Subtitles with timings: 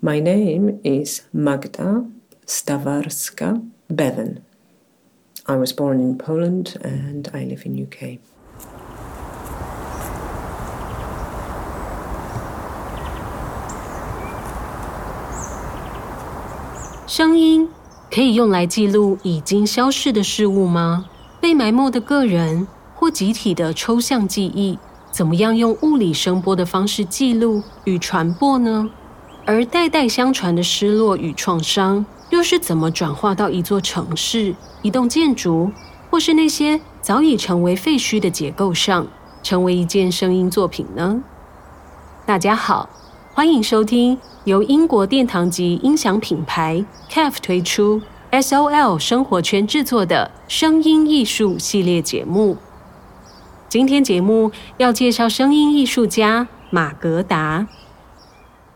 [0.00, 2.04] My name is Magda
[2.46, 3.60] Stawarska
[3.90, 4.42] Bevan.
[5.44, 8.20] I was born in Poland and I live in UK.
[17.08, 17.68] 声音
[18.08, 21.06] 可以用来记录已经消逝的事物吗？
[21.40, 24.78] 被埋没的个人或集体的抽象记忆，
[25.10, 28.88] 怎么样用物理声波的方式记录与传播呢？
[29.48, 35.72] 而代代相传的失落与创伤，又是怎么转化到一座城市、一栋建筑，
[36.10, 39.06] 或是那些早已成为废墟的结构上，
[39.42, 41.22] 成为一件声音作品呢？
[42.26, 42.90] 大家好，
[43.32, 52.58] 欢迎收听由英国殿堂级音响品牌 KEF 推出、SOL 生活圈制作的声音艺术系列节目。
[53.70, 57.66] 今天节目要介绍声音艺术家玛格达。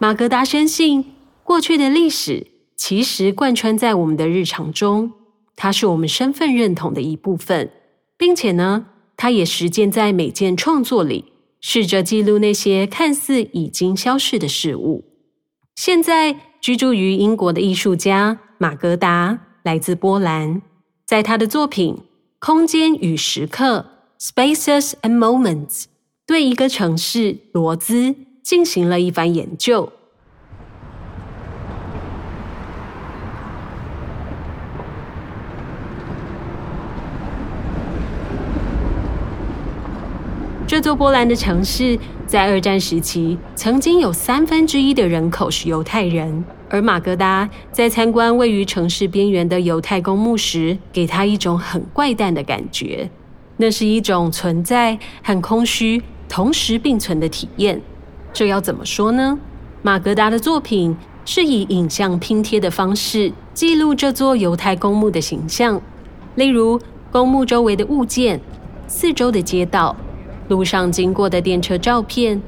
[0.02, 1.04] 马格达深信，
[1.44, 5.12] 过去的历史其实贯穿在我们的日常中，
[5.54, 7.70] 它是我们身份认同的一部分，
[8.16, 11.26] 并且呢，它也实践在每件创作里，
[11.60, 15.04] 试着记录那些看似已经消逝的事物。
[15.76, 20.62] 现在居住于英国的艺术家马格达来自波兰，
[21.06, 21.94] 在他的作品
[22.40, 23.86] 《空间与时刻》
[24.34, 25.84] （Spaces and Moments）
[26.26, 28.16] 对一个城市罗兹。
[28.44, 29.92] 进行了一番研究。
[40.82, 46.44] 这座波兰的城市在二战时期，曾经有三分之一的人口是犹太人。
[46.68, 53.08] 而马格达在参观位于城市边缘的犹太公墓时，给他一种很怪诞的感觉。
[53.58, 57.80] 那是一种存在和空虚同时并存的体验。
[58.32, 59.38] 这要怎么说呢？
[59.82, 65.80] 马格达的作品是以影像拼贴的方式记录这座犹太公墓的形象，
[66.34, 66.80] 例如
[67.12, 68.40] 公墓周围的物件、
[68.88, 69.94] 四周的街道、
[70.52, 72.42] 路上经过的电车照片，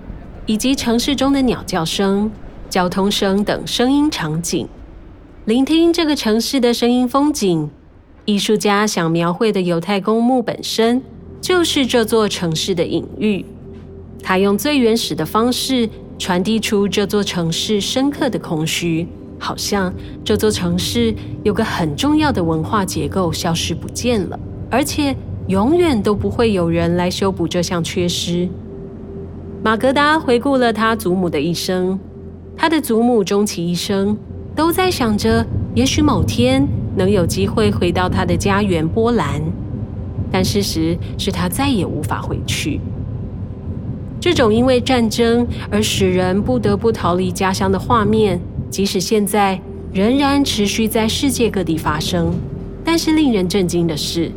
[0.45, 2.31] 以及城市中的鸟叫声、
[2.69, 4.69] 交通声等声音场景。
[5.47, 7.71] 聆听这个城市的声音风景，
[8.27, 11.01] 艺术家想描绘的犹太公墓本身
[11.41, 13.47] 就是这座城市的隐喻。
[14.23, 15.89] 他用最原始的方式
[16.19, 19.91] 传递出这座城市深刻的空虚，好像
[20.23, 24.39] 这座城市有个很重要的文化结构消失不见了，
[24.71, 25.17] 而且
[25.47, 28.49] 永远都不会有人来修补这项缺失。
[29.63, 31.99] 马格达回顾了他祖母的一生，
[32.57, 34.17] 他的祖母终其一生
[34.55, 35.45] 都在想着，
[35.75, 36.67] 也许某天
[36.97, 39.43] 能有机会回到他的家园波兰，
[40.31, 42.81] 但事实是他再也无法回去。
[44.21, 48.41] 这种因为战争而使人不得不逃离家乡的画面，
[48.71, 49.61] 即使现在
[49.93, 52.33] 仍然持续在世界各地发生。
[52.83, 54.31] 但是令人震惊的是，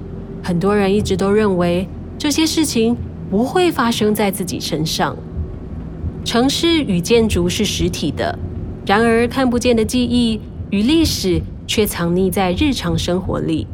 [0.47, 1.85] 很多人一直都认为
[2.17, 2.95] 这些事情
[3.29, 5.13] 不会发生在自己身上。
[6.23, 8.39] 城市与建筑是实体的，
[8.85, 13.67] 然而看不见的记忆与历史却藏匿在日常生活里。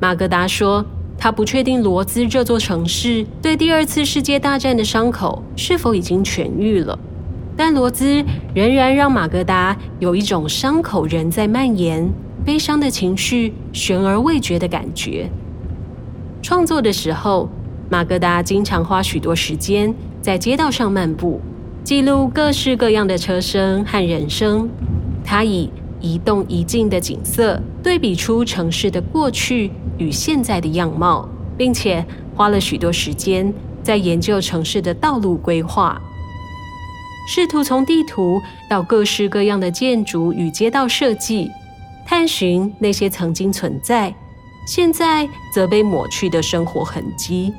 [0.00, 0.84] 马格达说。
[1.20, 6.96] 他不确定罗兹这座城市对第二次世界大战的伤口是否已经痊愈了，
[7.56, 8.24] 但罗兹
[8.54, 12.08] 仍然让马格达有一种伤口仍在蔓延、
[12.44, 15.28] 悲伤的情绪悬而未决的感觉。
[16.42, 17.48] 创作的时候，
[17.90, 21.40] 马格达经常花许多时间在街道上漫步，
[21.84, 24.68] 记录各式各样的车声和人声。
[25.24, 32.04] 他以一动一静的景色对比出城市的过去与现在的样貌，并且
[32.34, 36.00] 花了许多时间在研究城市的道路规划，
[37.28, 38.40] 试图从地图
[38.70, 41.50] 到各式各样的建筑与街道设计，
[42.06, 44.14] 探寻那些曾经存在，
[44.68, 47.54] 现在则被抹去的生活痕迹。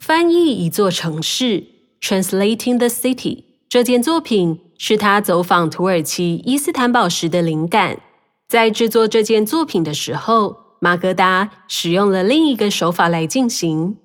[0.00, 1.62] 翻译一座城市
[2.00, 3.44] ，Translating the City。
[3.68, 8.00] 这件作品是他走访土耳其伊斯坦堡时的灵感。
[8.48, 13.98] 在制作这件作品的时候，马格达使用了另一个手法来进行。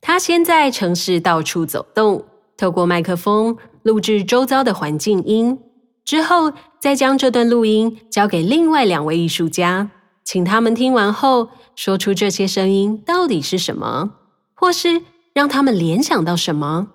[0.00, 2.24] 他先在城市到处走动，
[2.62, 5.58] 透过麦克风录制周遭的环境音，
[6.04, 9.90] 之后再将这段录音交给另外两位艺术家，
[10.22, 14.12] 请他们听完后说出这些声音到底是什么，
[14.54, 15.02] 或是。
[15.34, 16.88] 让他们联想到什么？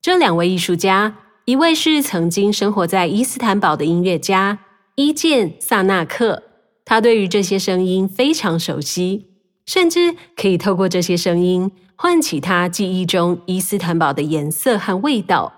[0.00, 4.60] 这两位艺术家，一位是曾经生活在伊斯坦堡的音乐家
[4.94, 6.44] 伊健·萨纳克，
[6.84, 9.33] 他对于这些声音非常熟悉。
[9.66, 15.52] 甚至可以透过这些声音唤起他记忆中伊斯坦堡的颜色和味道。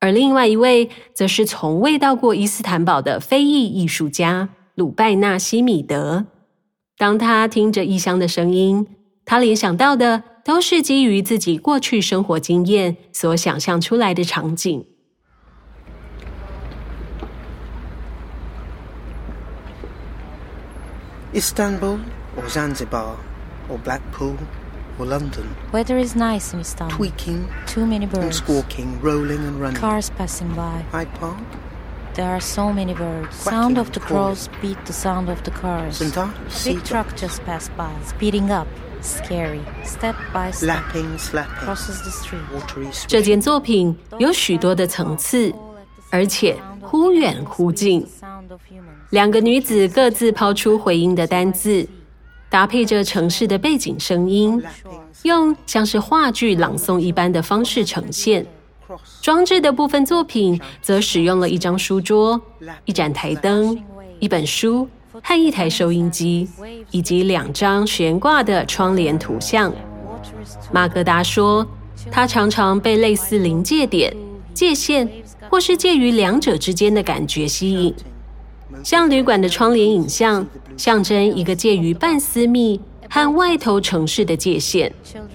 [0.00, 6.26] 而另外一位，则是从未到过伊斯坦堡的非裔艺术家鲁拜纳希米德。
[6.98, 8.86] 当他听着异乡的声音，
[9.24, 14.86] 他联想到的都是基于自己过去生活经验所想象出来的场景。
[21.34, 21.98] Istanbul
[22.36, 23.16] or Zanzibar
[23.69, 24.37] or Blackpool
[24.99, 25.55] or London.
[25.71, 26.95] Weather is nice in Istanbul.
[26.97, 28.37] Tweaking Too many and birds.
[28.37, 29.79] squawking, rolling and running.
[29.79, 30.83] Cars passing by.
[30.91, 31.37] Hyde Park,
[32.13, 33.29] There are so many birds.
[33.43, 34.35] Quacking Sound of and the calling.
[34.35, 35.97] crows beat the sound of the cars.
[35.97, 36.17] St.
[36.17, 38.67] Ives, Big Seagull, truck just passed by, speeding up.
[39.01, 39.61] Scary.
[39.83, 40.67] Step by step.
[40.67, 42.43] lapping, slapping, Crosses the street.
[42.53, 43.23] watery 这 swish.
[43.23, 45.51] 件作品有许多的层次，
[46.11, 48.05] 而且忽远忽近。
[49.09, 51.87] 两个女子各自抛出回音的单字，
[52.48, 54.62] 搭配着城市的背景声音，
[55.22, 58.46] 用像是话剧朗诵一般的方式呈现。
[59.20, 62.40] 装置的部分作品则使用了一张书桌、
[62.84, 63.76] 一盏台灯、
[64.20, 64.88] 一本书
[65.22, 66.48] 和一台收音机，
[66.92, 69.72] 以及两张悬挂的窗帘图像。
[70.70, 71.66] 马格达说，
[72.12, 74.14] 他常常被类似临界点、
[74.54, 75.10] 界限，
[75.50, 77.92] 或是介于两者之间的感觉吸引。
[78.82, 80.46] 像旅馆的窗帘影像，
[80.76, 84.90] 象征一个介于半私密和外头城市的界限；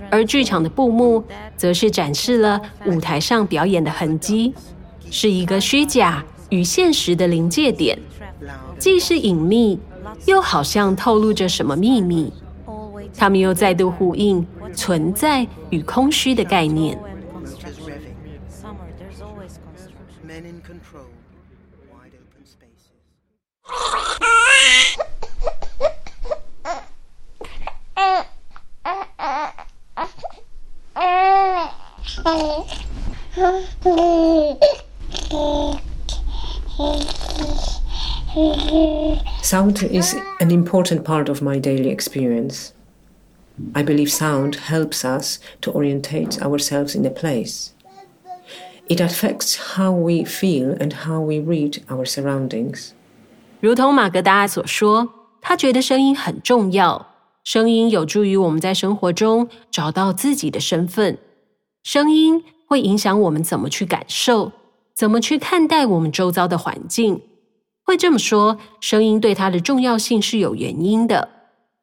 [0.10, 1.24] 而剧场的布幕，
[1.56, 4.54] 则是展示了舞台上表演的痕迹，
[5.10, 7.98] 是一个虚假与现实的临界点，
[8.78, 9.80] 既是隐秘，
[10.26, 12.32] 又好像透露着什么秘密。
[13.18, 16.98] 他们又再度呼应存在与空虚的概念。
[39.43, 42.73] Sound is an important part of my daily experience.
[43.75, 47.71] I believe sound helps us to orientate ourselves in a place.
[48.89, 52.93] It affects how we feel and how we read our surroundings.
[53.61, 55.09] 如同马格达所说，
[55.41, 61.19] 他觉得声音很重要，声音有助于我们在生活中找到自己的身份。
[61.84, 64.52] 声音会影响我们怎么去感受，
[64.96, 67.22] 怎么去看待我们周遭的环境。
[67.84, 71.30] 会这么说，声音对他的重要性是有原因的。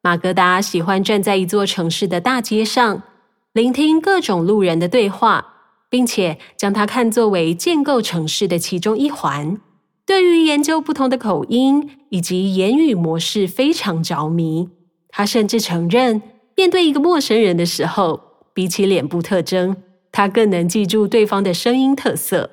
[0.01, 3.03] 马格达喜欢站在一座城市的大街上，
[3.51, 5.45] 聆听各种路人的对话，
[5.89, 9.59] 并且将它看作为建构城市的其中一环。
[10.05, 14.69] 对于研究不同的口音以及言语模式非常着迷。
[15.09, 16.21] 他甚至承认，
[16.55, 18.21] 面对一个陌生人的时候，
[18.53, 19.75] 比起脸部特征，
[20.19, 22.49] 他更能记住对方的声音特色。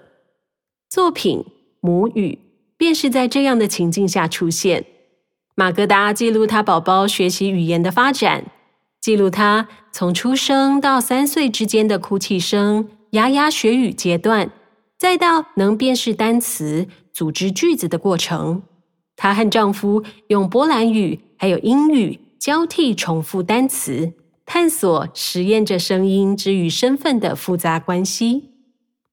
[0.88, 1.40] 作品
[1.80, 2.38] 《母语》
[2.76, 4.84] 便是在这样的情境下出现。
[5.56, 8.44] 马格达记录他宝宝学习语言的发展，
[9.00, 14.52] 记录他从出生到三岁之间的哭泣声、牙牙学语阶段，
[14.96, 18.62] 再到能辨识单词、组织句子的过程。
[19.16, 24.12] 她和丈夫用波兰语还有英语交替重复单词，
[24.46, 28.52] 探索实验着声音之与身份的复杂关系。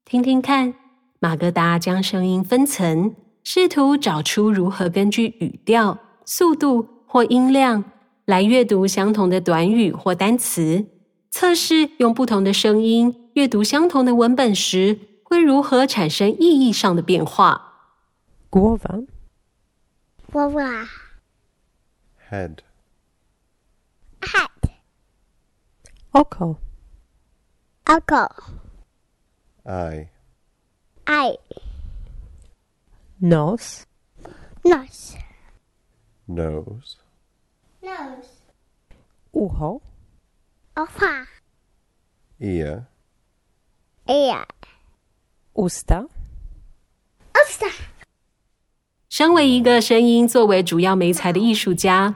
[0.06, 0.76] 听听看，
[1.20, 7.84] 马格达将声音分层，试图找出如何根据语调、速度或音量
[8.26, 10.86] 来阅读相同的短语或单词，
[11.32, 17.72] 测试用不同的声音阅读相同的文本时会如何产生意义上的变化。
[18.52, 19.08] Głowa,
[20.32, 20.88] Głowa.
[22.30, 22.58] head,
[24.22, 24.53] Head.
[26.14, 26.58] Oko,
[27.90, 28.28] Oko.
[29.66, 30.10] eye,
[31.06, 31.38] Eye.
[33.20, 33.86] Nose.
[34.64, 35.18] Nose.
[36.28, 36.98] nose,
[37.82, 38.30] Nose.
[39.34, 39.82] ucho,
[40.76, 41.28] Ofa.
[42.40, 42.86] ear,
[44.08, 44.46] Ear.
[45.56, 46.08] usta,
[47.34, 47.72] Usta.
[49.10, 52.16] 身为一个声音作为主要媒材的艺术家，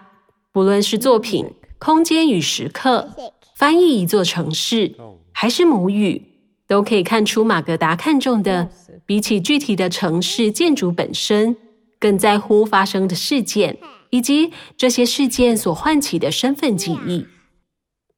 [0.51, 3.13] 不论是作品、空间与时刻、
[3.57, 4.93] 翻译一座城市，
[5.31, 6.21] 还是母语，
[6.67, 8.69] 都可以看出马格达看重的，
[9.03, 11.57] 比起具体的城市建筑本身，
[11.99, 13.79] 更在乎发生的事件，
[14.11, 17.25] 以及这些事件所唤起的身份记忆。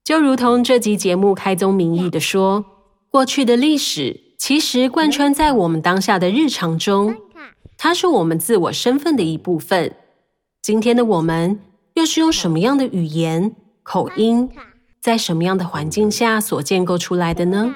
[0.03, 2.65] 就如同这集节目开宗明义的说，
[3.09, 7.15] 过去的历史其实贯穿在我们当下的日常中。
[7.77, 9.95] 它是我们自我身份的一部分。
[10.61, 11.61] 今天的我们，
[11.93, 14.49] 又是用什么样的语言、口音
[14.99, 17.73] 在什么样的环境下所建构出来的呢？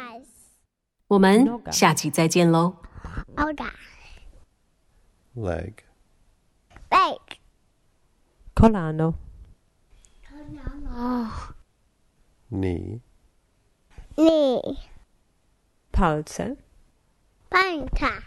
[1.07, 2.75] 我们下集再见喽。
[5.35, 5.73] Leg,
[6.89, 7.19] Leg.
[8.55, 9.15] colano,
[12.49, 13.01] Knee.
[14.15, 14.77] knee,
[15.91, 16.55] palce,
[17.49, 18.23] Panka.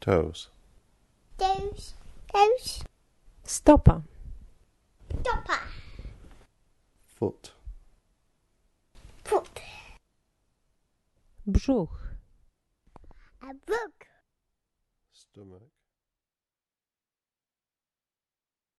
[0.00, 0.48] toes,
[1.38, 1.94] Toes.
[2.32, 2.82] Toes.
[3.44, 4.02] Stopper.
[5.08, 5.60] Stopper.
[7.18, 7.55] Foot.
[11.46, 11.96] Brzuch,
[13.40, 14.06] A book.
[15.12, 15.70] stomach,